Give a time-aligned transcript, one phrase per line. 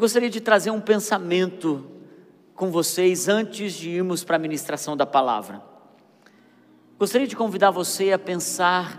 [0.00, 1.84] gostaria de trazer um pensamento
[2.54, 5.62] com vocês antes de irmos para a ministração da palavra.
[6.98, 8.98] Gostaria de convidar você a pensar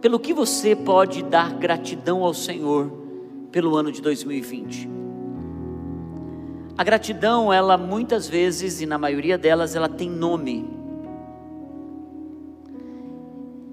[0.00, 2.90] pelo que você pode dar gratidão ao Senhor
[3.52, 4.88] pelo ano de 2020.
[6.78, 10.70] A gratidão, ela muitas vezes e na maioria delas, ela tem nome.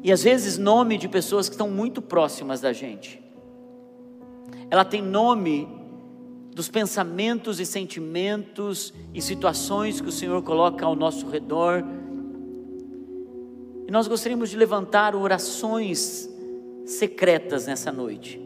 [0.04, 3.24] E às vezes nome de pessoas que estão muito próximas da gente.
[4.70, 5.85] Ela tem nome
[6.56, 11.84] dos pensamentos e sentimentos e situações que o Senhor coloca ao nosso redor.
[13.86, 16.30] E nós gostaríamos de levantar orações
[16.86, 18.42] secretas nessa noite.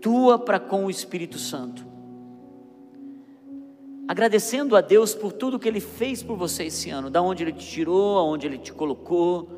[0.00, 1.84] Tua para com o Espírito Santo.
[4.06, 7.52] Agradecendo a Deus por tudo que Ele fez por você esse ano, da onde Ele
[7.52, 9.48] te tirou, aonde Ele te colocou,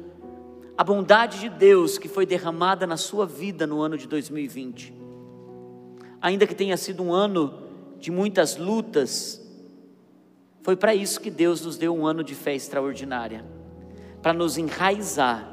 [0.78, 4.97] a bondade de Deus que foi derramada na sua vida no ano de 2020
[6.20, 7.62] ainda que tenha sido um ano
[7.98, 9.44] de muitas lutas,
[10.62, 13.44] foi para isso que Deus nos deu um ano de fé extraordinária
[14.22, 15.48] para nos enraizar,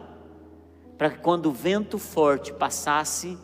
[0.98, 3.38] para que quando o vento forte passasse,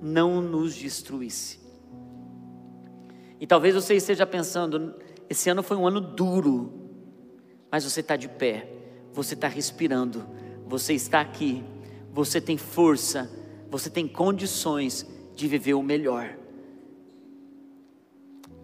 [0.00, 1.60] não nos destruísse.
[3.38, 4.94] E talvez você esteja pensando:
[5.28, 6.72] esse ano foi um ano duro,
[7.70, 8.68] mas você está de pé,
[9.12, 10.26] você está respirando,
[10.66, 11.62] você está aqui,
[12.12, 13.30] você tem força,
[13.70, 16.41] você tem condições de viver o melhor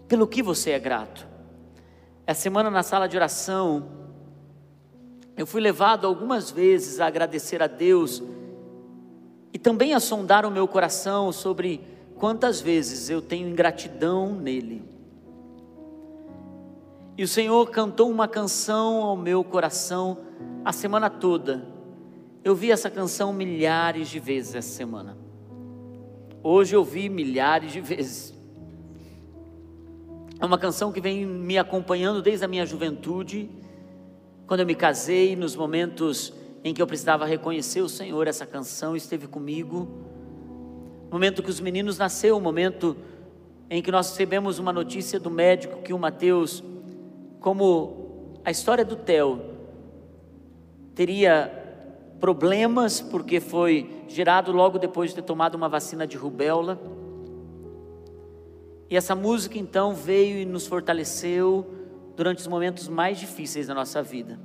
[0.09, 1.27] pelo que você é grato.
[2.27, 3.89] Essa semana na sala de oração,
[5.37, 8.23] eu fui levado algumas vezes a agradecer a Deus
[9.53, 11.81] e também a sondar o meu coração sobre
[12.17, 14.83] quantas vezes eu tenho ingratidão nele.
[17.17, 20.19] E o Senhor cantou uma canção ao meu coração
[20.65, 21.67] a semana toda.
[22.45, 25.17] Eu vi essa canção milhares de vezes essa semana.
[26.43, 28.38] Hoje eu vi milhares de vezes.
[30.41, 33.51] É uma canção que vem me acompanhando desde a minha juventude,
[34.47, 36.33] quando eu me casei, nos momentos
[36.63, 39.89] em que eu precisava reconhecer o Senhor, essa canção esteve comigo.
[41.11, 42.97] Momento que os meninos nasceu, o momento
[43.69, 46.63] em que nós recebemos uma notícia do médico que o Mateus,
[47.41, 49.43] como a história do Theo,
[50.95, 51.53] teria
[52.21, 56.81] problemas porque foi gerado logo depois de ter tomado uma vacina de rubéola.
[58.91, 61.67] E essa música então veio e nos fortaleceu
[62.17, 64.39] durante os momentos mais difíceis da nossa vida.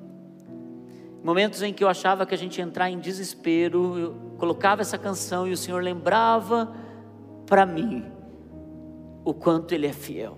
[1.23, 4.97] Momentos em que eu achava que a gente ia entrar em desespero, eu colocava essa
[4.97, 6.75] canção e o Senhor lembrava
[7.45, 8.05] para mim
[9.23, 10.37] o quanto Ele é fiel.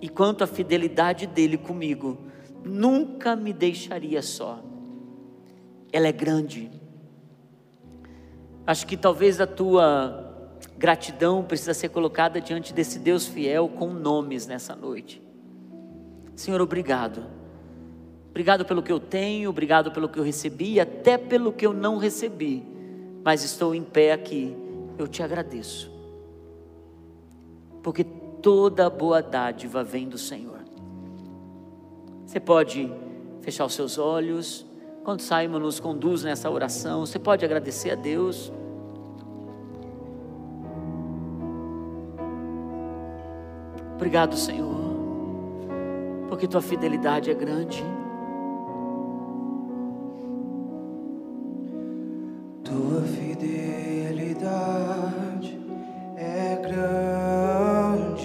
[0.00, 2.18] E quanto a fidelidade dele comigo
[2.62, 4.62] nunca me deixaria só.
[5.90, 6.70] Ela é grande.
[8.66, 10.33] Acho que talvez a tua
[10.84, 15.22] Gratidão precisa ser colocada diante desse Deus fiel com nomes nessa noite.
[16.36, 17.24] Senhor, obrigado.
[18.28, 21.96] Obrigado pelo que eu tenho, obrigado pelo que eu recebi, até pelo que eu não
[21.96, 22.62] recebi.
[23.24, 24.54] Mas estou em pé aqui.
[24.98, 25.90] Eu te agradeço.
[27.82, 30.60] Porque toda boa dádiva vem do Senhor.
[32.26, 32.92] Você pode
[33.40, 34.66] fechar os seus olhos.
[35.02, 38.52] Quando Simon nos conduz nessa oração, você pode agradecer a Deus.
[43.94, 44.74] Obrigado, Senhor,
[46.28, 47.82] porque tua fidelidade é grande.
[52.64, 55.56] Tua fidelidade
[56.16, 58.22] é grande,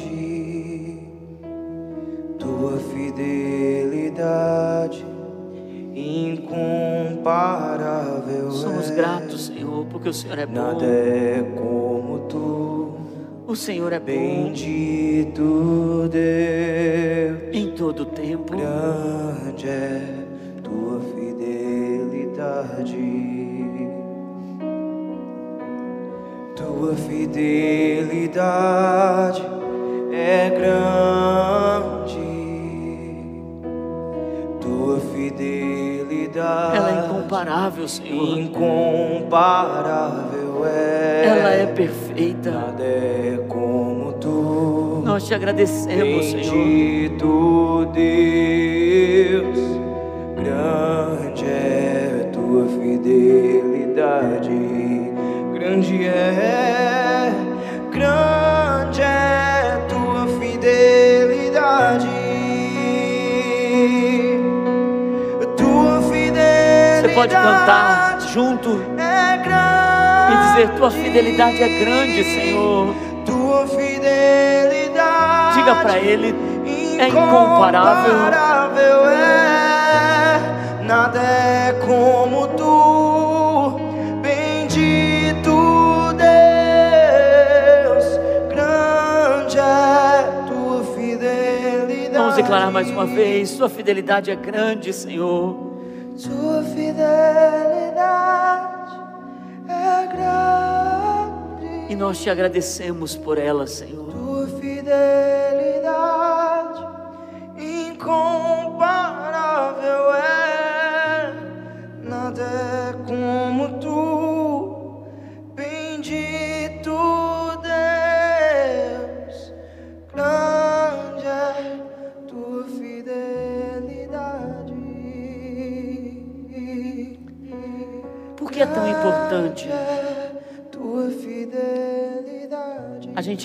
[2.40, 5.06] tua fidelidade
[5.94, 8.52] incomparável.
[8.52, 8.96] Somos é.
[8.96, 10.54] gratos, Senhor, porque o Senhor é bom.
[13.50, 15.42] O Senhor é bendito
[16.08, 18.54] Deus em todo tempo.
[38.14, 41.24] Incomparável, é.
[41.26, 42.52] Ela é perfeita.
[42.52, 45.02] Nada é como tu.
[45.06, 47.86] Nós te agradecemos, Bendito Senhor.
[47.94, 49.60] Deus,
[50.36, 54.50] grande é tua fidelidade.
[55.54, 57.32] Grande é,
[57.92, 58.39] grande
[67.20, 72.96] pode cantar junto é grande e dizer: Tua fidelidade é grande, Senhor.
[73.26, 75.56] Tua fidelidade.
[75.56, 76.34] Diga para Ele:
[76.98, 78.14] é incomparável.
[78.14, 80.40] Incomparável é,
[80.86, 83.78] nada é como tu,
[84.22, 88.06] bendito Deus,
[88.50, 92.18] grande é tua fidelidade.
[92.18, 95.68] Vamos declarar mais uma vez: Sua fidelidade é grande, Senhor.
[96.22, 96.59] Tua
[97.00, 98.94] fidelidade
[99.68, 101.92] é grande.
[101.92, 104.12] E nós te agradecemos por ela, Senhor.
[104.12, 106.19] Tua fidelidade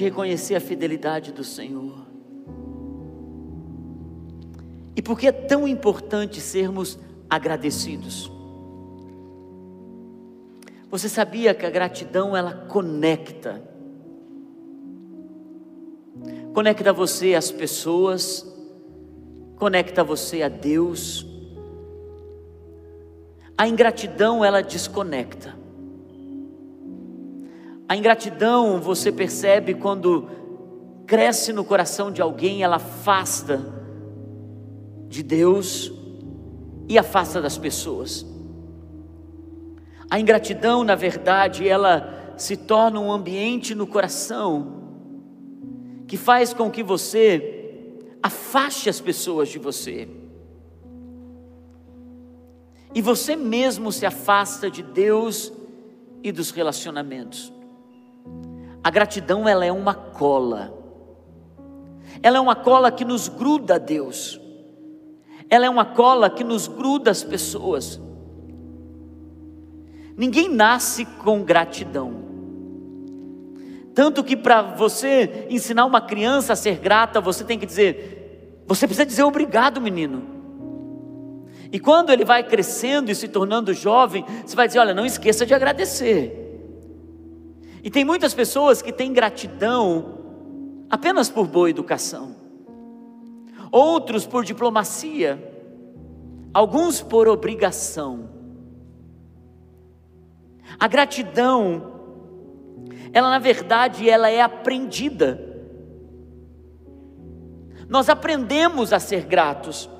[0.05, 2.07] reconhecer a fidelidade do Senhor?
[4.97, 6.99] E por que é tão importante sermos
[7.29, 8.31] agradecidos?
[10.91, 13.63] Você sabia que a gratidão ela conecta?
[16.53, 18.47] Conecta você às pessoas,
[19.57, 21.27] conecta você a Deus.
[23.59, 25.64] A ingratidão ela desconecta.
[27.89, 30.29] A ingratidão você percebe quando
[31.07, 33.65] cresce no coração de alguém, ela afasta
[35.09, 35.93] de Deus
[36.89, 38.27] e afasta das pessoas.
[40.11, 44.83] A ingratidão, na verdade, ela se torna um ambiente no coração
[46.07, 50.09] que faz com que você afaste as pessoas de você.
[52.95, 55.53] E você mesmo se afasta de Deus
[56.23, 57.53] e dos relacionamentos.
[58.85, 60.75] A gratidão ela é uma cola.
[62.23, 64.39] Ela é uma cola que nos gruda a Deus.
[65.49, 67.99] Ela é uma cola que nos gruda as pessoas.
[70.15, 72.23] Ninguém nasce com gratidão.
[73.95, 78.87] Tanto que para você ensinar uma criança a ser grata, você tem que dizer, você
[78.87, 80.23] precisa dizer obrigado, menino.
[81.73, 85.47] E quando ele vai crescendo e se tornando jovem, você vai dizer: olha, não esqueça
[85.47, 86.44] de agradecer.
[87.85, 92.35] E tem muitas pessoas que têm gratidão apenas por boa educação,
[93.71, 95.39] outros por diplomacia,
[96.55, 98.31] alguns por obrigação.
[100.81, 101.93] A gratidão,
[103.13, 105.39] ela na verdade, ela é aprendida.
[107.87, 109.91] Nós aprendemos a ser gratos.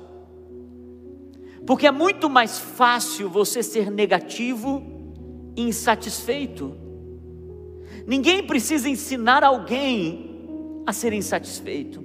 [1.67, 4.81] Porque é muito mais fácil você ser negativo
[5.55, 6.84] e insatisfeito.
[8.07, 12.03] Ninguém precisa ensinar alguém a ser insatisfeito.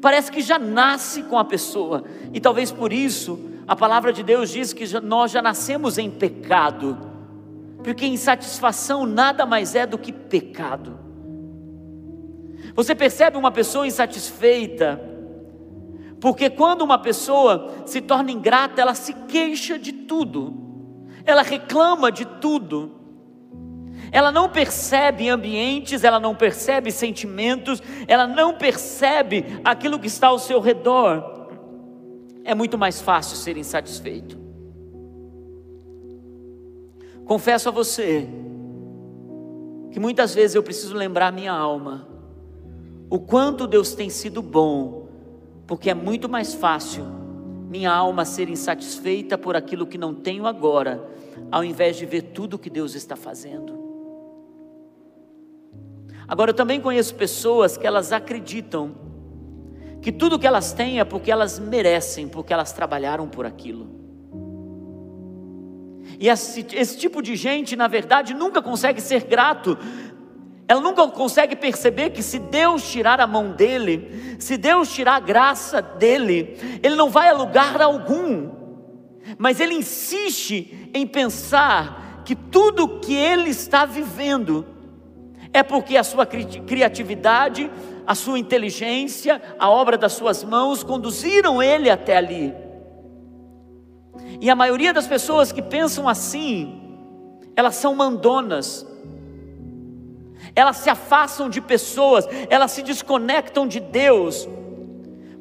[0.00, 4.50] Parece que já nasce com a pessoa, e talvez por isso a palavra de Deus
[4.50, 6.98] diz que nós já nascemos em pecado,
[7.84, 10.98] porque insatisfação nada mais é do que pecado.
[12.74, 15.00] Você percebe uma pessoa insatisfeita,
[16.20, 20.52] porque quando uma pessoa se torna ingrata, ela se queixa de tudo,
[21.24, 22.99] ela reclama de tudo,
[24.12, 30.38] ela não percebe ambientes, ela não percebe sentimentos, ela não percebe aquilo que está ao
[30.38, 31.48] seu redor.
[32.44, 34.38] É muito mais fácil ser insatisfeito.
[37.24, 38.28] Confesso a você
[39.92, 42.08] que muitas vezes eu preciso lembrar minha alma
[43.08, 45.08] o quanto Deus tem sido bom
[45.66, 47.04] porque é muito mais fácil
[47.70, 51.08] minha alma ser insatisfeita por aquilo que não tenho agora,
[51.52, 53.89] ao invés de ver tudo que Deus está fazendo.
[56.30, 58.94] Agora eu também conheço pessoas que elas acreditam
[60.00, 63.88] que tudo que elas têm é porque elas merecem, porque elas trabalharam por aquilo.
[66.20, 69.76] E esse, esse tipo de gente, na verdade, nunca consegue ser grato
[70.70, 75.20] ela nunca consegue perceber que se Deus tirar a mão dele, se Deus tirar a
[75.20, 78.52] graça dele, ele não vai a lugar algum.
[79.36, 84.64] Mas ele insiste em pensar que tudo que ele está vivendo
[85.52, 87.70] é porque a sua criatividade,
[88.06, 92.54] a sua inteligência, a obra das suas mãos conduziram ele até ali.
[94.40, 96.80] E a maioria das pessoas que pensam assim,
[97.56, 98.86] elas são mandonas,
[100.54, 104.48] elas se afastam de pessoas, elas se desconectam de Deus,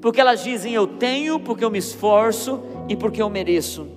[0.02, 3.88] porque elas dizem: Eu tenho, porque eu me esforço e porque eu mereço.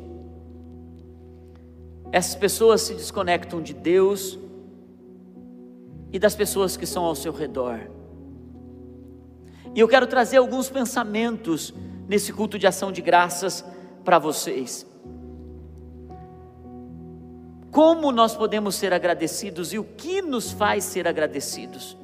[2.11, 4.39] Essas pessoas se desconectam de Deus
[6.13, 7.81] e das pessoas que estão ao seu redor.
[9.75, 11.73] E eu quero trazer alguns pensamentos
[12.07, 13.65] nesse culto de ação de graças
[14.05, 14.87] para vocês.
[17.71, 21.97] Como nós podemos ser agradecidos e o que nos faz ser agradecidos?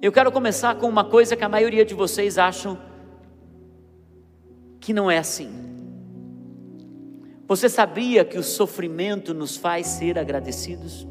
[0.00, 2.78] Eu quero começar com uma coisa que a maioria de vocês acham
[4.80, 5.50] que não é assim.
[7.48, 11.06] Você sabia que o sofrimento nos faz ser agradecidos?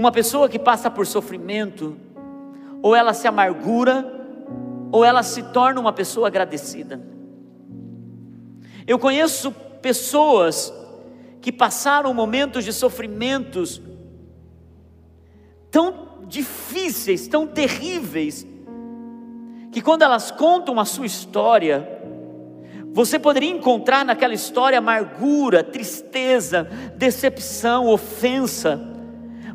[0.00, 1.94] Uma pessoa que passa por sofrimento,
[2.80, 4.10] ou ela se amargura,
[4.90, 6.98] ou ela se torna uma pessoa agradecida.
[8.86, 9.52] Eu conheço
[9.82, 10.72] pessoas
[11.42, 13.78] que passaram momentos de sofrimentos
[15.70, 18.46] tão difíceis, tão terríveis,
[19.70, 21.86] que quando elas contam a sua história,
[22.90, 28.89] você poderia encontrar naquela história amargura, tristeza, decepção, ofensa,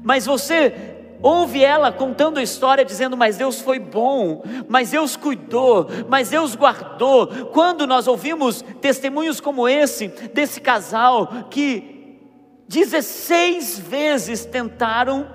[0.05, 0.71] mas você
[1.19, 6.55] ouve ela contando a história, dizendo: Mas Deus foi bom, mas Deus cuidou, mas Deus
[6.55, 7.47] guardou.
[7.47, 12.19] Quando nós ouvimos testemunhos como esse, desse casal que
[12.67, 15.27] 16 vezes tentaram,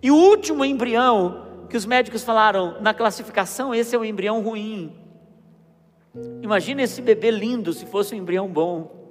[0.00, 4.96] e o último embrião, que os médicos falaram na classificação, esse é o embrião ruim.
[6.40, 9.02] Imagina esse bebê lindo se fosse um embrião bom.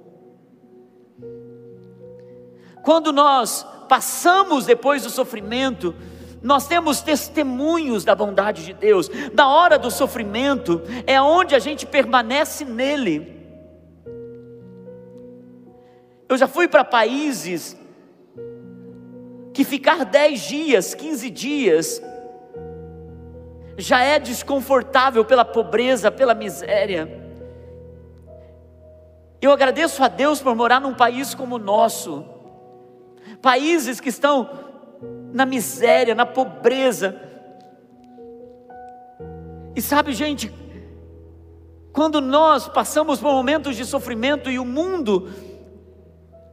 [2.82, 5.94] Quando nós passamos depois do sofrimento,
[6.42, 9.10] nós temos testemunhos da bondade de Deus.
[9.34, 13.38] Na hora do sofrimento é onde a gente permanece nele.
[16.26, 17.78] Eu já fui para países
[19.52, 22.02] que ficar 10 dias, 15 dias,
[23.76, 27.10] já é desconfortável pela pobreza, pela miséria.
[29.38, 32.31] Eu agradeço a Deus por morar num país como o nosso,
[33.42, 34.48] países que estão
[35.32, 37.20] na miséria, na pobreza.
[39.74, 40.52] E sabe, gente,
[41.92, 45.28] quando nós passamos por momentos de sofrimento e o mundo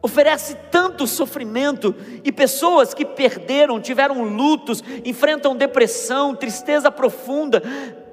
[0.01, 1.93] oferece tanto sofrimento
[2.24, 7.62] e pessoas que perderam, tiveram lutos, enfrentam depressão, tristeza profunda,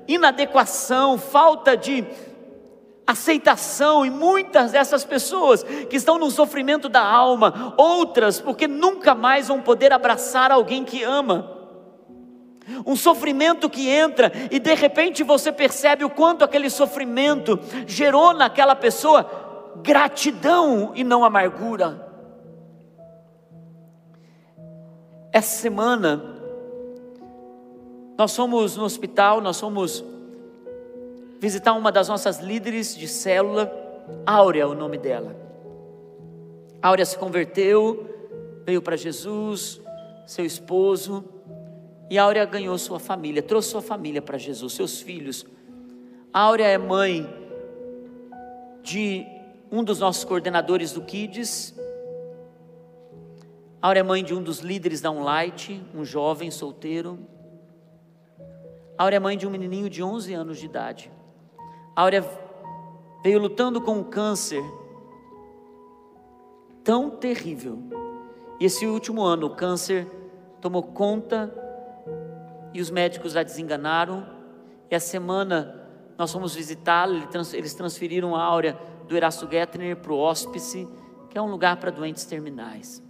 [0.07, 2.05] inadequação, falta de
[3.07, 9.49] aceitação e muitas dessas pessoas que estão no sofrimento da alma, outras porque nunca mais
[9.49, 11.53] vão poder abraçar alguém que ama.
[12.85, 18.75] Um sofrimento que entra e de repente você percebe o quanto aquele sofrimento gerou naquela
[18.75, 19.31] pessoa
[19.83, 22.05] gratidão e não amargura.
[25.33, 26.37] Essa semana
[28.19, 30.03] nós fomos no hospital, nós fomos
[31.41, 33.73] visitar uma das nossas líderes de célula,
[34.25, 35.37] Áurea é o nome dela.
[36.81, 38.07] Áurea se converteu,
[38.65, 39.81] veio para Jesus,
[40.27, 41.25] seu esposo,
[42.09, 45.45] e Áurea ganhou sua família, trouxe sua família para Jesus, seus filhos.
[46.33, 47.29] Áurea é mãe
[48.83, 49.27] de
[49.71, 51.75] um dos nossos coordenadores do Kids.
[53.83, 57.19] Áurea é mãe de um dos líderes da Unlight, um jovem solteiro.
[58.97, 61.11] Áurea é mãe de um menininho de 11 anos de idade.
[61.97, 62.23] Áurea
[63.23, 64.63] veio lutando com um câncer
[66.85, 67.79] tão terrível.
[68.61, 70.07] E esse último ano o câncer
[70.61, 71.53] tomou conta
[72.75, 74.27] e os médicos a desenganaram.
[74.91, 75.89] E a semana
[76.19, 80.87] nós fomos visitá-la, eles transferiram a Áurea do Erasto Gettner para o hospice,
[81.31, 83.03] que é um lugar para doentes terminais.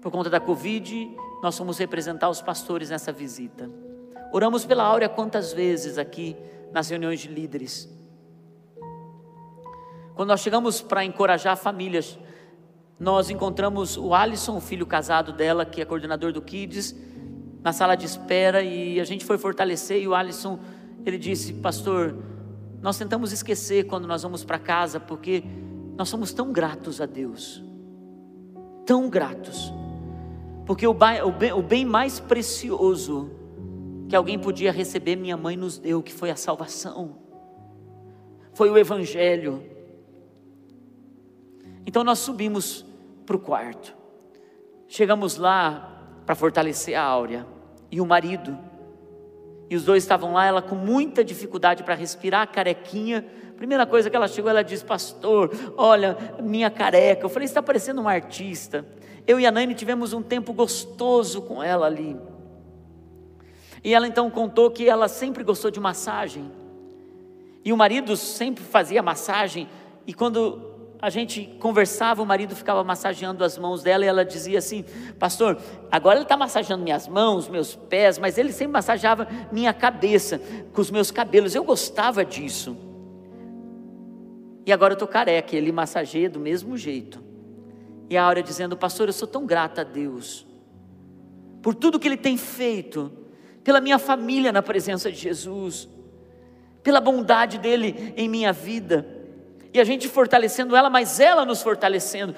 [0.00, 3.70] Por conta da Covid, nós fomos representar os pastores nessa visita.
[4.32, 6.36] Oramos pela Áurea quantas vezes aqui
[6.72, 7.88] nas reuniões de líderes.
[10.14, 12.18] Quando nós chegamos para encorajar famílias,
[12.98, 16.94] nós encontramos o Alisson, o filho casado dela, que é coordenador do Kids,
[17.62, 20.58] na sala de espera e a gente foi fortalecer e o Alisson,
[21.04, 22.16] ele disse, pastor,
[22.80, 25.44] nós tentamos esquecer quando nós vamos para casa, porque
[25.96, 27.62] nós somos tão gratos a Deus,
[28.86, 29.72] tão gratos,
[30.66, 33.30] porque o bem, mais precioso
[34.08, 37.18] que alguém podia receber, minha mãe nos deu, que foi a salvação,
[38.54, 39.62] foi o Evangelho.
[41.86, 42.84] Então nós subimos
[43.26, 43.94] para o quarto,
[44.86, 47.46] chegamos lá para fortalecer a Áurea
[47.90, 48.58] e o marido,
[49.70, 53.26] e os dois estavam lá, ela com muita dificuldade para respirar, carequinha.
[53.56, 57.26] Primeira coisa que ela chegou, ela disse: Pastor, olha, minha careca.
[57.26, 58.86] Eu falei: Está parecendo um artista.
[59.26, 62.16] Eu e a Nani tivemos um tempo gostoso com ela ali.
[63.82, 66.50] E ela então contou que ela sempre gostou de massagem.
[67.64, 69.68] E o marido sempre fazia massagem.
[70.06, 70.62] E quando
[71.00, 74.84] a gente conversava, o marido ficava massageando as mãos dela e ela dizia assim:
[75.18, 75.58] Pastor,
[75.90, 80.40] agora ele está massageando minhas mãos, meus pés, mas ele sempre massageava minha cabeça
[80.72, 81.54] com os meus cabelos.
[81.54, 82.76] Eu gostava disso.
[84.66, 87.22] E agora eu estou careca, ele massageia do mesmo jeito.
[88.10, 90.48] E a Áurea dizendo: Pastor, eu sou tão grata a Deus
[91.62, 93.12] por tudo que Ele tem feito,
[93.68, 95.86] pela minha família na presença de Jesus,
[96.82, 99.06] pela bondade dEle em minha vida,
[99.74, 102.34] e a gente fortalecendo ela, mas ela nos fortalecendo.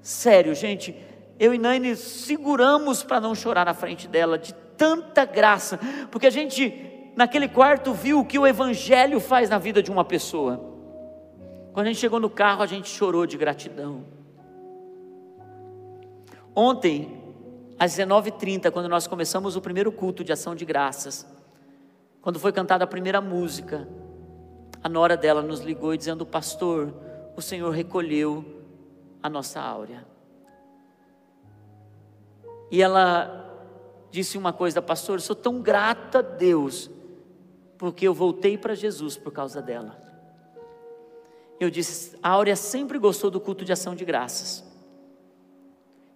[0.00, 0.96] Sério, gente,
[1.38, 5.78] eu e Naine seguramos para não chorar na frente dela, de tanta graça,
[6.10, 6.72] porque a gente,
[7.14, 10.58] naquele quarto, viu o que o Evangelho faz na vida de uma pessoa.
[11.74, 14.02] Quando a gente chegou no carro, a gente chorou de gratidão.
[16.54, 17.15] Ontem,
[17.78, 21.26] às 19h30, quando nós começamos o primeiro culto de ação de graças,
[22.22, 23.86] quando foi cantada a primeira música,
[24.82, 26.94] a nora dela nos ligou e dizendo: Pastor,
[27.36, 28.44] o Senhor recolheu
[29.22, 30.06] a nossa áurea.
[32.70, 33.44] E ela
[34.10, 36.90] disse uma coisa, pastor, sou tão grata a Deus,
[37.76, 40.00] porque eu voltei para Jesus por causa dela.
[41.60, 44.64] Eu disse: a Áurea sempre gostou do culto de ação de graças.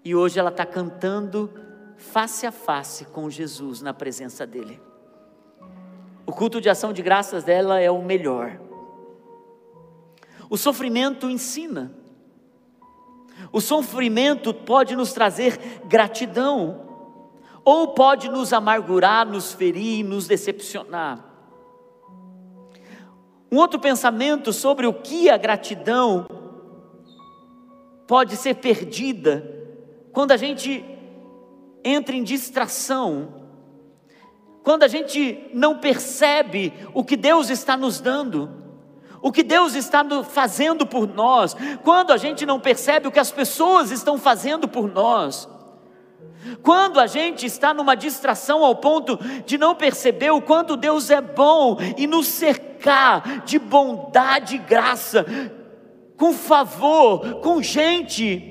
[0.05, 1.51] E hoje ela está cantando
[1.97, 4.81] face a face com Jesus na presença dEle.
[6.25, 8.59] O culto de ação de graças dela é o melhor.
[10.49, 11.93] O sofrimento ensina.
[13.53, 16.89] O sofrimento pode nos trazer gratidão,
[17.65, 21.25] ou pode nos amargurar, nos ferir, nos decepcionar.
[23.53, 26.27] Um outro pensamento sobre o que a gratidão
[28.07, 29.60] pode ser perdida
[30.13, 30.85] quando a gente
[31.85, 33.41] entra em distração,
[34.63, 38.51] quando a gente não percebe o que Deus está nos dando,
[39.23, 43.31] o que Deus está fazendo por nós, quando a gente não percebe o que as
[43.31, 45.49] pessoas estão fazendo por nós,
[46.63, 51.21] quando a gente está numa distração ao ponto de não perceber o quanto Deus é
[51.21, 55.27] bom e nos cercar de bondade e graça,
[56.17, 58.50] com favor, com gente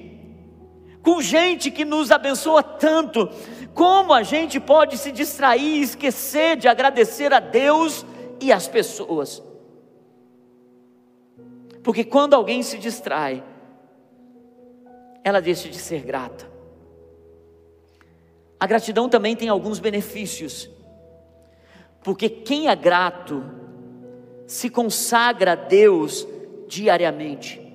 [1.01, 3.29] com gente que nos abençoa tanto.
[3.73, 8.05] Como a gente pode se distrair e esquecer de agradecer a Deus
[8.41, 9.41] e as pessoas?
[11.83, 13.43] Porque quando alguém se distrai,
[15.23, 16.49] ela deixa de ser grata.
[18.59, 20.69] A gratidão também tem alguns benefícios,
[22.03, 23.43] porque quem é grato
[24.45, 26.27] se consagra a Deus
[26.67, 27.68] diariamente.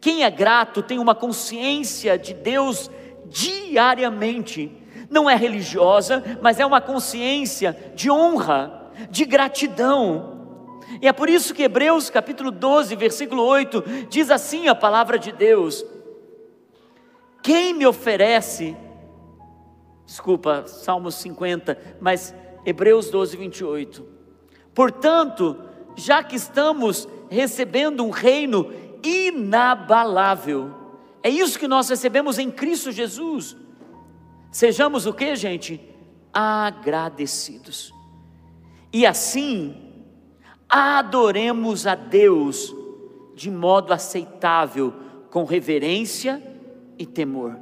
[0.00, 2.90] Quem é grato tem uma consciência de Deus
[3.26, 4.70] diariamente.
[5.08, 10.40] Não é religiosa, mas é uma consciência de honra, de gratidão.
[11.00, 15.32] E é por isso que Hebreus capítulo 12, versículo 8, diz assim a palavra de
[15.32, 15.84] Deus:
[17.42, 18.76] Quem me oferece,
[20.04, 24.04] desculpa, Salmos 50, mas Hebreus 12, 28.
[24.74, 25.56] Portanto,
[25.96, 28.72] já que estamos recebendo um reino
[29.02, 30.74] inabalável.
[31.22, 33.56] É isso que nós recebemos em Cristo Jesus.
[34.50, 35.80] Sejamos o que, gente?
[36.32, 37.92] Agradecidos.
[38.92, 40.04] E assim,
[40.68, 42.74] adoremos a Deus
[43.34, 44.92] de modo aceitável,
[45.30, 46.42] com reverência
[46.98, 47.56] e temor.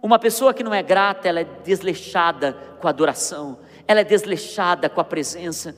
[0.00, 4.88] Uma pessoa que não é grata, ela é desleixada com a adoração, ela é desleixada
[4.88, 5.76] com a presença.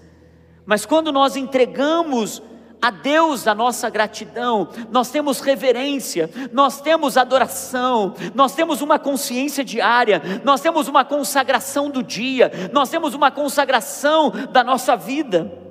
[0.65, 2.41] Mas quando nós entregamos
[2.83, 9.65] a Deus a nossa gratidão, nós temos reverência, nós temos adoração, nós temos uma consciência
[9.65, 15.63] diária, nós temos uma consagração do dia, nós temos uma consagração da nossa vida.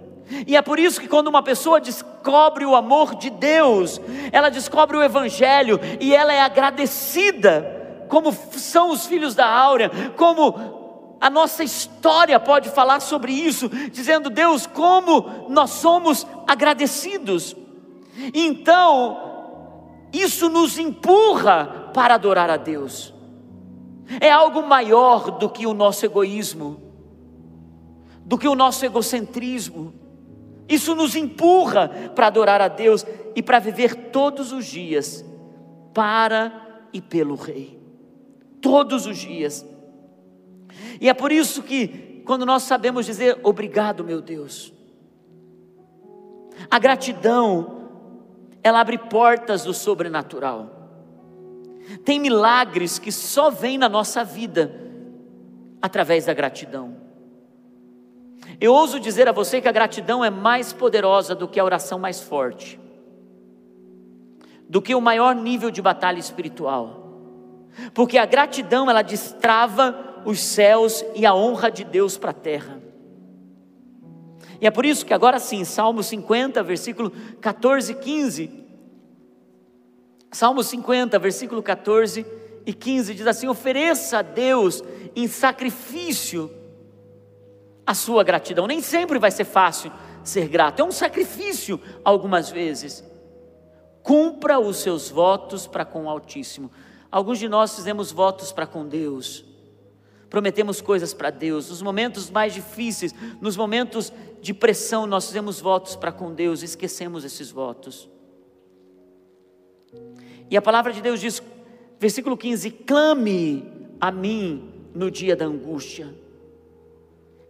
[0.47, 3.99] E é por isso que quando uma pessoa descobre o amor de Deus,
[4.31, 10.80] ela descobre o Evangelho e ela é agradecida, como são os filhos da Áurea, como
[11.21, 17.55] a nossa história pode falar sobre isso, dizendo: Deus, como nós somos agradecidos.
[18.33, 19.31] Então,
[20.11, 23.13] isso nos empurra para adorar a Deus.
[24.19, 26.81] É algo maior do que o nosso egoísmo,
[28.25, 29.93] do que o nosso egocentrismo.
[30.67, 33.05] Isso nos empurra para adorar a Deus
[33.35, 35.23] e para viver todos os dias
[35.93, 37.79] para e pelo Rei.
[38.61, 39.65] Todos os dias.
[40.99, 44.73] E é por isso que, quando nós sabemos dizer obrigado, meu Deus,
[46.69, 47.89] a gratidão,
[48.63, 50.69] ela abre portas do sobrenatural.
[52.05, 54.71] Tem milagres que só vêm na nossa vida
[55.81, 56.95] através da gratidão.
[58.59, 61.97] Eu ouso dizer a você que a gratidão é mais poderosa do que a oração
[61.97, 62.79] mais forte.
[64.71, 67.19] do que o maior nível de batalha espiritual.
[67.93, 72.81] Porque a gratidão, ela destrava os céus e a honra de Deus para a terra.
[74.59, 78.61] E é por isso que agora sim, Salmo 50, versículo 14 e 15.
[80.31, 82.25] Salmo 50, versículo 14
[82.65, 84.83] e 15 diz assim: ofereça a Deus
[85.15, 86.51] em sacrifício
[87.85, 88.67] a sua gratidão.
[88.67, 89.91] Nem sempre vai ser fácil
[90.23, 93.03] ser grato, é um sacrifício algumas vezes.
[94.03, 96.71] Cumpra os seus votos para com o Altíssimo.
[97.11, 99.43] Alguns de nós fizemos votos para com Deus,
[100.31, 101.69] prometemos coisas para Deus.
[101.69, 107.25] Nos momentos mais difíceis, nos momentos de pressão, nós fizemos votos para com Deus, esquecemos
[107.25, 108.09] esses votos.
[110.49, 111.43] E a palavra de Deus diz,
[111.99, 116.15] versículo 15: clame a mim no dia da angústia.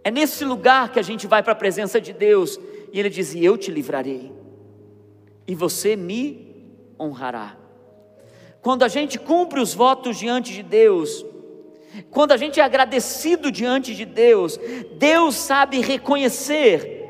[0.03, 2.59] É nesse lugar que a gente vai para a presença de Deus
[2.91, 4.31] e Ele diz: e Eu te livrarei,
[5.47, 6.65] e você me
[6.99, 7.57] honrará.
[8.59, 11.23] Quando a gente cumpre os votos diante de Deus,
[12.09, 14.59] quando a gente é agradecido diante de Deus,
[14.93, 17.01] Deus sabe reconhecer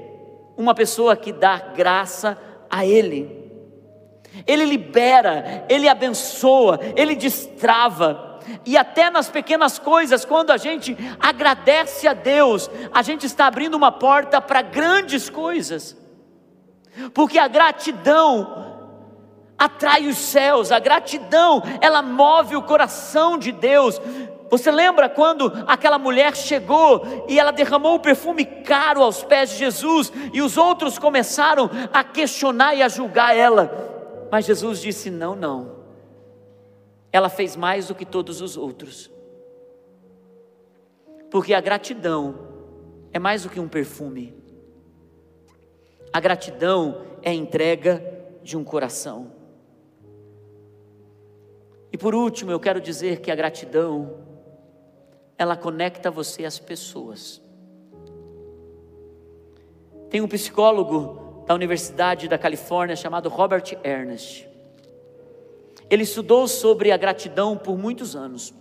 [0.57, 2.37] uma pessoa que dá graça
[2.69, 3.41] a Ele.
[4.47, 8.39] Ele libera, Ele abençoa, Ele destrava.
[8.65, 13.75] E até nas pequenas coisas, quando a gente agradece a Deus, a gente está abrindo
[13.75, 15.95] uma porta para grandes coisas.
[17.13, 18.71] Porque a gratidão
[19.57, 24.01] atrai os céus, a gratidão, ela move o coração de Deus.
[24.51, 29.55] Você lembra quando aquela mulher chegou e ela derramou o perfume caro aos pés de
[29.55, 34.27] Jesus e os outros começaram a questionar e a julgar ela?
[34.29, 35.77] Mas Jesus disse: Não, não.
[37.13, 39.09] Ela fez mais do que todos os outros.
[41.29, 42.35] Porque a gratidão
[43.13, 44.35] é mais do que um perfume.
[46.11, 48.03] A gratidão é a entrega
[48.43, 49.31] de um coração.
[51.89, 54.29] E por último, eu quero dizer que a gratidão
[55.41, 57.41] ela conecta você às pessoas.
[60.07, 64.47] Tem um psicólogo da Universidade da Califórnia chamado Robert Ernest.
[65.89, 68.53] Ele estudou sobre a gratidão por muitos anos.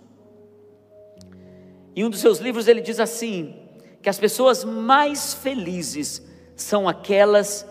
[1.95, 3.55] Em um dos seus livros ele diz assim:
[4.01, 7.67] que as pessoas mais felizes são aquelas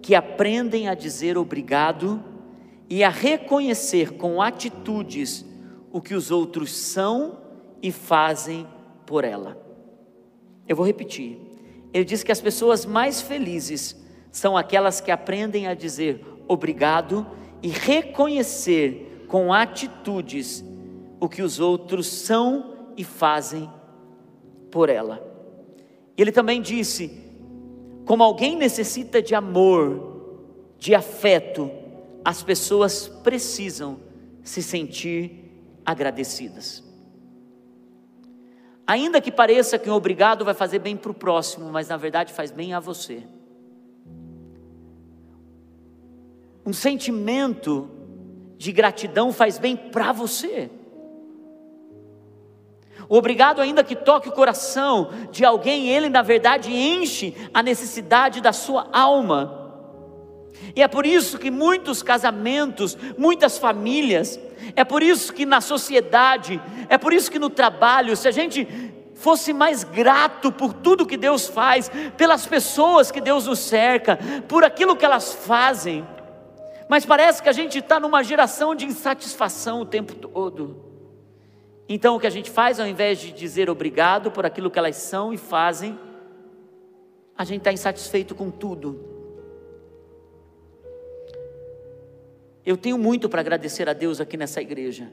[0.00, 2.24] que aprendem a dizer obrigado
[2.88, 5.44] e a reconhecer com atitudes
[5.92, 7.43] o que os outros são
[7.84, 8.66] e fazem
[9.04, 9.62] por ela.
[10.66, 11.38] Eu vou repetir.
[11.92, 13.94] Ele diz que as pessoas mais felizes
[14.32, 17.26] são aquelas que aprendem a dizer obrigado
[17.62, 20.64] e reconhecer com atitudes
[21.20, 23.70] o que os outros são e fazem
[24.70, 25.22] por ela.
[26.16, 27.22] Ele também disse:
[28.06, 30.22] como alguém necessita de amor,
[30.78, 31.70] de afeto,
[32.24, 33.98] as pessoas precisam
[34.42, 35.52] se sentir
[35.84, 36.83] agradecidas.
[38.86, 42.32] Ainda que pareça que o obrigado vai fazer bem para o próximo, mas na verdade
[42.32, 43.22] faz bem a você.
[46.66, 47.90] Um sentimento
[48.56, 50.70] de gratidão faz bem para você.
[53.08, 58.40] O obrigado, ainda que toque o coração de alguém, ele na verdade enche a necessidade
[58.40, 59.62] da sua alma.
[60.74, 64.38] E é por isso que muitos casamentos, muitas famílias,
[64.74, 68.66] é por isso que na sociedade, é por isso que no trabalho, se a gente
[69.14, 74.64] fosse mais grato por tudo que Deus faz, pelas pessoas que Deus nos cerca, por
[74.64, 76.06] aquilo que elas fazem,
[76.88, 80.84] mas parece que a gente está numa geração de insatisfação o tempo todo.
[81.88, 84.96] Então o que a gente faz, ao invés de dizer obrigado por aquilo que elas
[84.96, 85.98] são e fazem,
[87.36, 89.13] a gente está insatisfeito com tudo.
[92.64, 95.10] Eu tenho muito para agradecer a Deus aqui nessa igreja.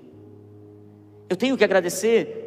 [1.29, 2.41] Eu tenho que agradecer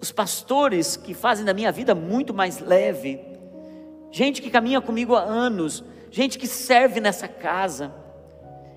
[0.00, 3.20] os pastores que fazem da minha vida muito mais leve,
[4.10, 7.94] gente que caminha comigo há anos, gente que serve nessa casa.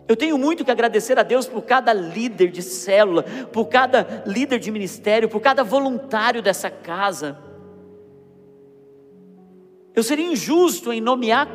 [0.08, 4.60] Eu tenho muito que agradecer a Deus por cada líder de célula, por cada líder
[4.60, 7.38] de ministério, por cada voluntário dessa casa.
[9.95, 11.48] Eu seria injusto em nomear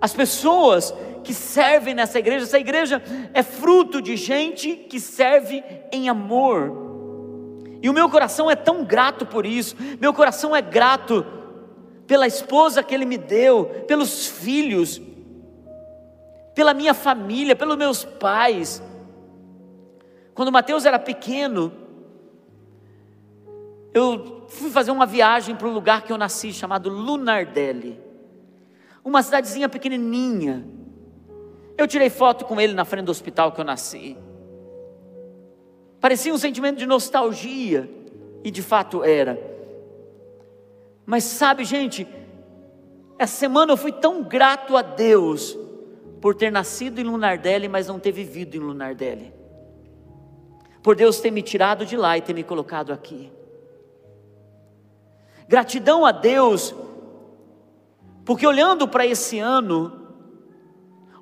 [0.00, 0.94] as pessoas
[1.26, 2.44] que servem nessa igreja.
[2.44, 3.02] Essa igreja
[3.34, 6.86] é fruto de gente que serve em amor.
[7.82, 9.74] E o meu coração é tão grato por isso.
[10.00, 11.26] Meu coração é grato
[12.06, 15.02] pela esposa que ele me deu, pelos filhos,
[16.54, 18.80] pela minha família, pelos meus pais.
[20.32, 21.72] Quando Mateus era pequeno,
[23.92, 28.00] eu fui fazer uma viagem para o lugar que eu nasci, chamado Lunardelli.
[29.04, 30.64] Uma cidadezinha pequenininha,
[31.76, 34.16] Eu tirei foto com ele na frente do hospital que eu nasci.
[36.00, 37.90] Parecia um sentimento de nostalgia,
[38.42, 39.38] e de fato era.
[41.04, 42.06] Mas sabe, gente,
[43.18, 45.58] essa semana eu fui tão grato a Deus
[46.20, 49.34] por ter nascido em Lunardelli, mas não ter vivido em Lunardelli.
[50.82, 53.32] Por Deus ter me tirado de lá e ter me colocado aqui.
[55.48, 56.74] Gratidão a Deus,
[58.24, 60.05] porque olhando para esse ano,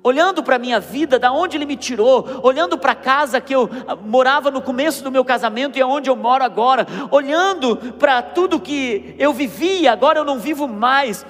[0.05, 3.55] olhando para a minha vida, da onde Ele me tirou, olhando para a casa que
[3.55, 8.21] eu ah, morava no começo do meu casamento e aonde eu moro agora, olhando para
[8.21, 11.25] tudo que eu vivia, agora eu não vivo mais.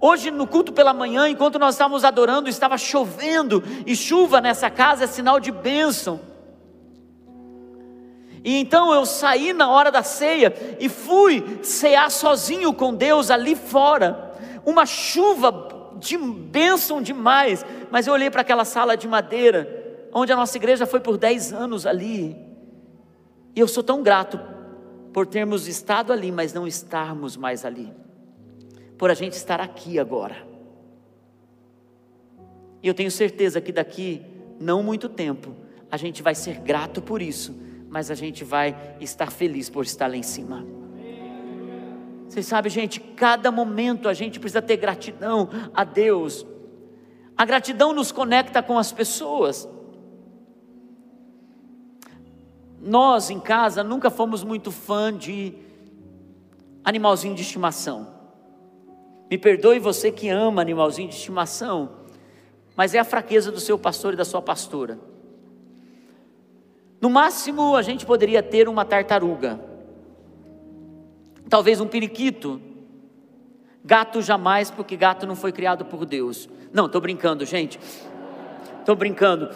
[0.00, 5.04] Hoje no culto pela manhã, enquanto nós estávamos adorando, estava chovendo, e chuva nessa casa
[5.04, 6.18] é sinal de bênção.
[8.42, 13.54] E então eu saí na hora da ceia e fui cear sozinho com Deus ali
[13.54, 14.32] fora.
[14.64, 20.36] Uma chuva de bênção demais, mas eu olhei para aquela sala de madeira, onde a
[20.36, 22.36] nossa igreja foi por 10 anos ali.
[23.54, 24.38] E eu sou tão grato
[25.12, 27.92] por termos estado ali, mas não estarmos mais ali.
[28.96, 30.46] Por a gente estar aqui agora.
[32.82, 34.24] E eu tenho certeza que daqui
[34.60, 35.54] não muito tempo
[35.90, 40.08] a gente vai ser grato por isso mas a gente vai estar feliz por estar
[40.08, 40.64] lá em cima.
[42.28, 46.46] Vocês sabem, gente, cada momento a gente precisa ter gratidão a Deus.
[47.36, 49.68] A gratidão nos conecta com as pessoas.
[52.80, 55.54] Nós em casa nunca fomos muito fã de
[56.84, 58.08] animalzinho de estimação.
[59.30, 61.90] Me perdoe você que ama animalzinho de estimação,
[62.76, 64.98] mas é a fraqueza do seu pastor e da sua pastora.
[67.00, 69.60] No máximo, a gente poderia ter uma tartaruga,
[71.48, 72.60] talvez um periquito.
[73.84, 76.48] Gato jamais, porque gato não foi criado por Deus.
[76.72, 77.78] Não, estou brincando, gente.
[78.80, 79.48] Estou brincando.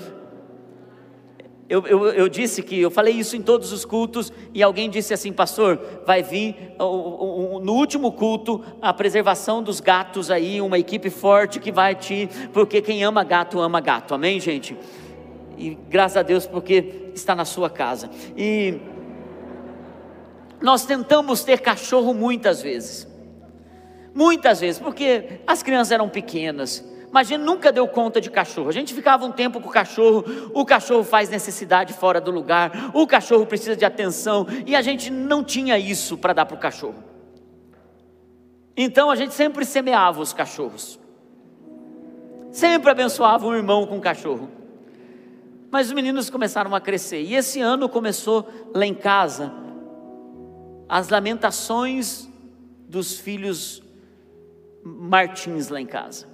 [1.68, 5.14] Eu, eu, eu, disse que eu falei isso em todos os cultos e alguém disse
[5.14, 11.58] assim, pastor, vai vir no último culto a preservação dos gatos aí, uma equipe forte
[11.58, 14.76] que vai te, porque quem ama gato ama gato, amém, gente?
[15.56, 18.10] E graças a Deus porque está na sua casa.
[18.36, 18.78] E
[20.62, 23.08] nós tentamos ter cachorro muitas vezes.
[24.14, 26.84] Muitas vezes, porque as crianças eram pequenas.
[27.10, 28.68] Mas a gente nunca deu conta de cachorro.
[28.68, 32.90] A gente ficava um tempo com o cachorro, o cachorro faz necessidade fora do lugar,
[32.94, 36.60] o cachorro precisa de atenção, e a gente não tinha isso para dar para o
[36.60, 37.04] cachorro.
[38.74, 40.98] Então a gente sempre semeava os cachorros,
[42.50, 44.48] sempre abençoava um irmão com um cachorro.
[45.70, 47.22] Mas os meninos começaram a crescer.
[47.22, 49.61] E esse ano começou lá em casa
[50.92, 52.28] as lamentações
[52.86, 53.82] dos filhos
[54.84, 56.26] Martins lá em casa.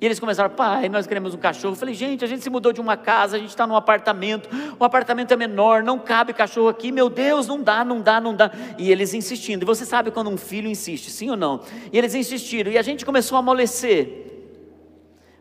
[0.00, 1.74] E eles começaram, pai, nós queremos um cachorro.
[1.74, 4.48] Eu falei, gente, a gente se mudou de uma casa, a gente está num apartamento,
[4.80, 8.34] o apartamento é menor, não cabe cachorro aqui, meu Deus, não dá, não dá, não
[8.34, 8.50] dá.
[8.78, 9.64] E eles insistindo.
[9.64, 11.60] E você sabe quando um filho insiste, sim ou não?
[11.92, 14.24] E eles insistiram, e a gente começou a amolecer.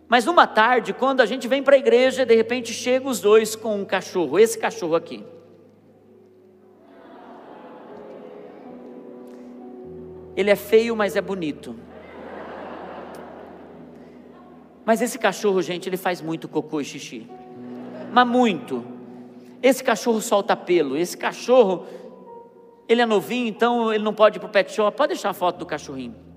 [0.09, 3.55] Mas numa tarde, quando a gente vem para a igreja, de repente chega os dois
[3.55, 5.23] com um cachorro, esse cachorro aqui.
[10.37, 11.75] Ele é feio, mas é bonito.
[14.85, 17.27] Mas esse cachorro, gente, ele faz muito cocô e xixi.
[18.13, 18.85] Mas muito.
[19.61, 20.95] Esse cachorro solta pelo.
[20.95, 21.85] Esse cachorro,
[22.87, 24.95] ele é novinho, então ele não pode ir para o pet shop.
[24.95, 26.27] Pode deixar a foto do cachorrinho.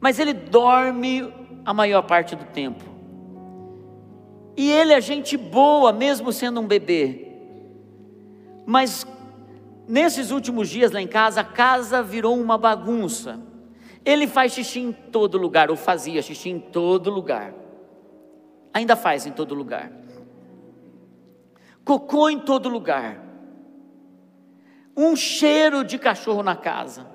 [0.00, 1.32] mas ele dorme
[1.64, 2.84] a maior parte do tempo.
[4.56, 7.26] E ele é gente boa, mesmo sendo um bebê.
[8.66, 9.06] Mas
[9.88, 13.40] nesses últimos dias lá em casa, a casa virou uma bagunça.
[14.04, 17.54] Ele faz xixi em todo lugar, ou fazia xixi em todo lugar.
[18.72, 19.90] Ainda faz em todo lugar.
[21.84, 23.24] Cocô em todo lugar.
[24.96, 27.06] Um cheiro de cachorro na casa.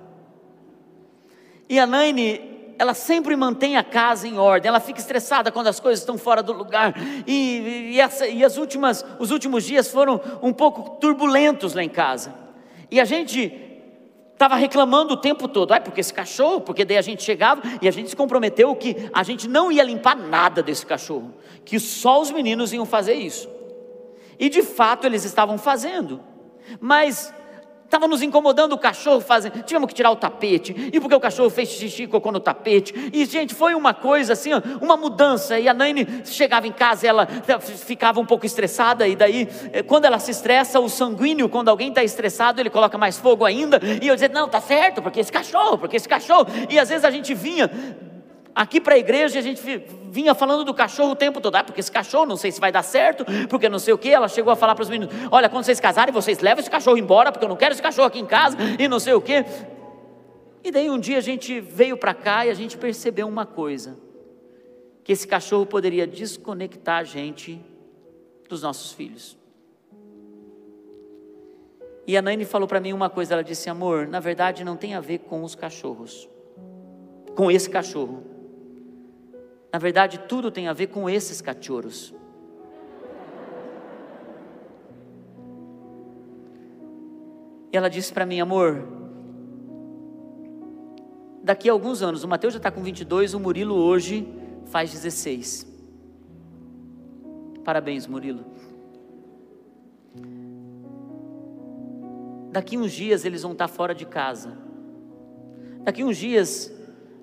[1.69, 5.79] E a Naine ela sempre mantém a casa em ordem, ela fica estressada quando as
[5.79, 6.93] coisas estão fora do lugar,
[7.25, 11.89] e, e, essa, e as últimas, os últimos dias foram um pouco turbulentos lá em
[11.89, 12.33] casa,
[12.89, 13.51] e a gente
[14.33, 17.87] estava reclamando o tempo todo, ai, porque esse cachorro, porque daí a gente chegava e
[17.87, 22.21] a gente se comprometeu que a gente não ia limpar nada desse cachorro, que só
[22.21, 23.49] os meninos iam fazer isso,
[24.39, 26.19] e de fato eles estavam fazendo,
[26.79, 27.33] mas
[27.93, 29.61] Estava nos incomodando o cachorro fazendo.
[29.61, 30.89] Tivemos que tirar o tapete.
[30.91, 32.91] E porque o cachorro fez xixi e cocô no tapete.
[33.13, 34.49] E, gente, foi uma coisa assim,
[34.81, 35.59] uma mudança.
[35.59, 37.27] E a Naine chegava em casa, ela
[37.59, 39.07] ficava um pouco estressada.
[39.07, 42.97] E daí, eh, quando ela se estressa, o sanguíneo, quando alguém está estressado, ele coloca
[42.97, 43.79] mais fogo ainda.
[44.01, 46.47] E eu dizia, não, tá certo, porque esse cachorro, porque esse cachorro.
[46.71, 47.69] E às vezes a gente vinha
[48.55, 49.61] Aqui para a igreja a gente
[50.11, 52.71] vinha falando do cachorro o tempo todo, ah, porque esse cachorro não sei se vai
[52.71, 54.09] dar certo, porque não sei o que.
[54.09, 56.97] Ela chegou a falar para os meninos: olha, quando vocês casarem, vocês levam esse cachorro
[56.97, 59.43] embora, porque eu não quero esse cachorro aqui em casa e não sei o que.
[60.63, 63.97] E daí um dia a gente veio para cá e a gente percebeu uma coisa:
[65.03, 67.59] que esse cachorro poderia desconectar a gente
[68.47, 69.35] dos nossos filhos.
[72.05, 74.93] E a Nani falou para mim uma coisa, ela disse: "Amor, na verdade não tem
[74.93, 76.29] a ver com os cachorros.
[77.35, 78.32] Com esse cachorro.
[79.73, 82.13] Na verdade, tudo tem a ver com esses cachorros.
[87.71, 88.87] E ela disse para mim, amor,
[91.43, 94.31] daqui a alguns anos, o Mateus já está com 22, o Murilo hoje
[94.67, 95.65] faz 16.
[97.65, 98.45] Parabéns, Murilo.
[102.51, 104.55] Daqui uns dias eles vão estar fora de casa.
[105.83, 106.71] Daqui uns dias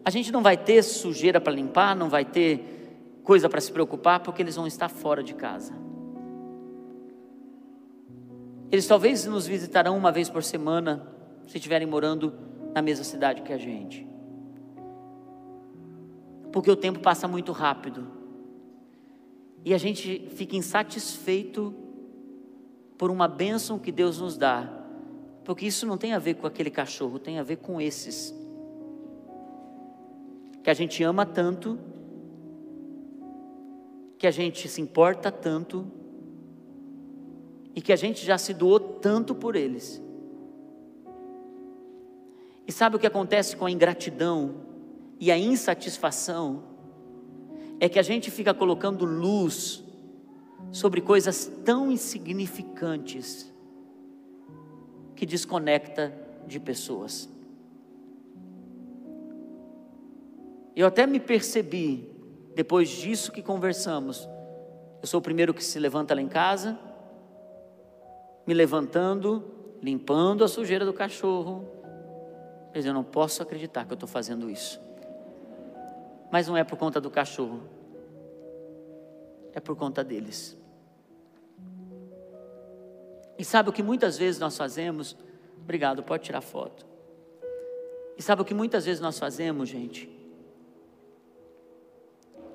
[0.05, 4.21] a gente não vai ter sujeira para limpar, não vai ter coisa para se preocupar,
[4.21, 5.75] porque eles vão estar fora de casa.
[8.71, 11.07] Eles talvez nos visitarão uma vez por semana,
[11.47, 12.33] se estiverem morando
[12.73, 14.07] na mesma cidade que a gente.
[16.53, 18.07] Porque o tempo passa muito rápido.
[19.65, 21.75] E a gente fica insatisfeito
[22.97, 24.69] por uma bênção que Deus nos dá.
[25.45, 28.35] Porque isso não tem a ver com aquele cachorro, tem a ver com esses
[30.63, 31.79] que a gente ama tanto,
[34.19, 35.91] que a gente se importa tanto
[37.75, 40.03] e que a gente já se doou tanto por eles.
[42.67, 44.57] E sabe o que acontece com a ingratidão
[45.19, 46.63] e a insatisfação?
[47.81, 49.83] É que a gente fica colocando luz
[50.71, 53.51] sobre coisas tão insignificantes
[55.17, 56.15] que desconecta
[56.47, 57.29] de pessoas.
[60.81, 62.11] Eu até me percebi,
[62.55, 64.27] depois disso que conversamos,
[65.03, 66.79] eu sou o primeiro que se levanta lá em casa,
[68.47, 69.45] me levantando,
[69.83, 71.69] limpando a sujeira do cachorro.
[72.75, 74.81] Mas eu não posso acreditar que eu estou fazendo isso.
[76.33, 77.61] Mas não é por conta do cachorro,
[79.53, 80.57] é por conta deles.
[83.39, 85.15] E sabe o que muitas vezes nós fazemos?
[85.63, 86.87] Obrigado, pode tirar foto.
[88.17, 90.20] E sabe o que muitas vezes nós fazemos, gente?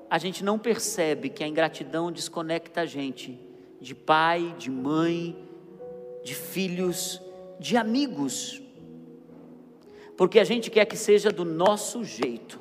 [0.08, 3.38] A gente não percebe que a ingratidão desconecta a gente
[3.80, 5.36] de pai, de mãe,
[6.24, 7.20] de filhos,
[7.58, 8.62] de amigos,
[10.16, 12.58] porque a gente quer que seja do nosso jeito.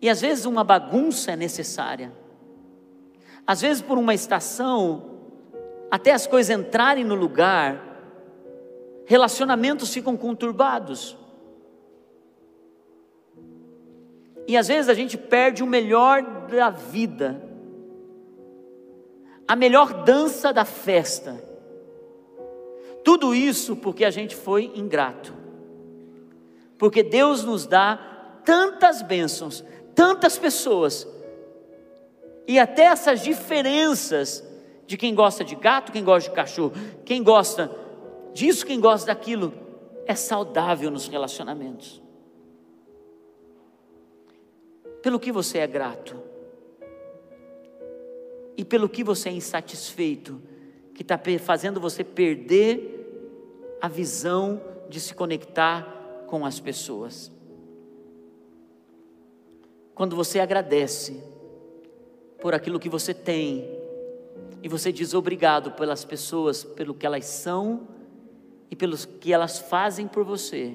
[0.00, 2.12] E às vezes uma bagunça é necessária,
[3.46, 5.10] às vezes por uma estação,
[5.90, 7.94] até as coisas entrarem no lugar,
[9.06, 11.16] relacionamentos ficam conturbados.
[14.46, 17.42] E às vezes a gente perde o melhor da vida,
[19.48, 21.42] a melhor dança da festa.
[23.02, 25.34] Tudo isso porque a gente foi ingrato.
[26.78, 27.98] Porque Deus nos dá
[28.44, 31.06] tantas bênçãos, tantas pessoas,
[32.46, 34.44] e até essas diferenças
[34.86, 36.72] de quem gosta de gato, quem gosta de cachorro,
[37.04, 37.70] quem gosta
[38.34, 39.54] disso, quem gosta daquilo,
[40.04, 42.03] é saudável nos relacionamentos
[45.04, 46.16] pelo que você é grato
[48.56, 50.40] e pelo que você é insatisfeito,
[50.94, 57.30] que está fazendo você perder a visão de se conectar com as pessoas.
[59.94, 61.22] Quando você agradece
[62.40, 63.68] por aquilo que você tem
[64.62, 67.88] e você diz obrigado pelas pessoas, pelo que elas são
[68.70, 70.74] e pelo que elas fazem por você,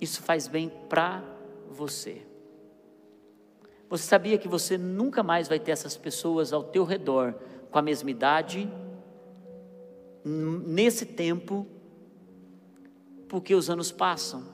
[0.00, 1.20] isso faz bem para
[1.68, 2.29] você.
[3.90, 7.34] Você sabia que você nunca mais vai ter essas pessoas ao teu redor
[7.72, 8.70] com a mesma idade,
[10.24, 11.66] nesse tempo,
[13.28, 14.44] porque os anos passam.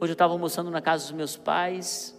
[0.00, 2.16] Hoje eu estava almoçando na casa dos meus pais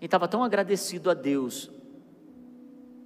[0.00, 1.70] e estava tão agradecido a Deus,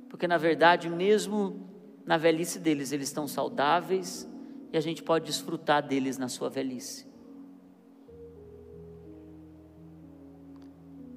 [0.09, 1.69] porque na verdade, mesmo
[2.07, 4.27] na velhice deles, eles estão saudáveis
[4.73, 7.14] e a gente pode desfrutar deles na sua velhice.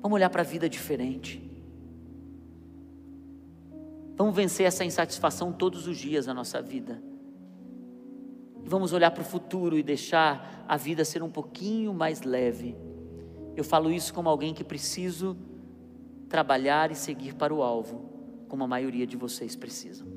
[0.08, 1.44] Vamos olhar para a vida diferente.
[4.16, 7.04] Vamos vencer essa insatisfação todos os dias na nossa vida.
[8.64, 12.74] vamos olhar para o futuro e deixar a vida ser um pouquinho mais leve.
[13.54, 15.36] Eu falo isso como alguém que preciso
[16.30, 18.10] trabalhar e seguir para o alvo,
[18.48, 20.08] como a maioria de vocês precisam.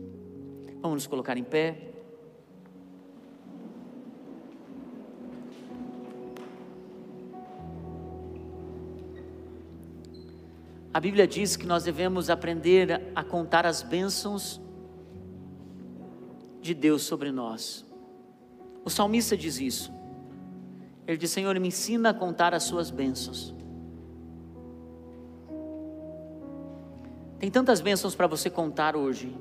[0.81, 1.90] Vamos nos colocar em pé.
[10.93, 14.61] A Bíblia diz que nós devemos aprender a contar as bênçãos
[16.61, 17.87] de Deus sobre nós.
[18.85, 19.93] O salmista diz isso.
[21.07, 23.55] Ele diz: Senhor, me ensina a contar as suas bênçãos.
[27.39, 29.35] Tem tantas bênçãos para você contar hoje.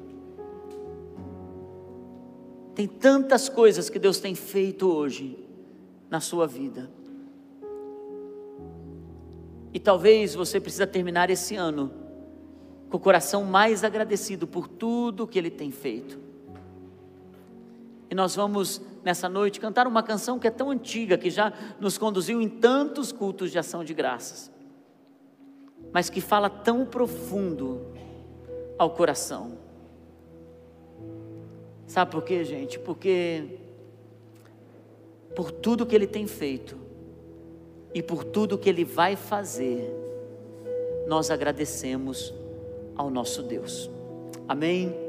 [2.75, 5.37] Tem tantas coisas que Deus tem feito hoje
[6.09, 6.89] na sua vida.
[9.73, 11.91] E talvez você precisa terminar esse ano
[12.89, 16.17] com o coração mais agradecido por tudo que ele tem feito.
[18.09, 21.97] E nós vamos nessa noite cantar uma canção que é tão antiga, que já nos
[21.97, 24.51] conduziu em tantos cultos de ação de graças,
[25.91, 27.85] mas que fala tão profundo
[28.77, 29.59] ao coração.
[31.85, 32.79] Sabe por quê, gente?
[32.79, 33.59] Porque
[35.35, 36.78] por tudo que ele tem feito
[37.93, 39.89] e por tudo que ele vai fazer,
[41.07, 42.33] nós agradecemos
[42.95, 43.89] ao nosso Deus.
[44.47, 45.08] Amém.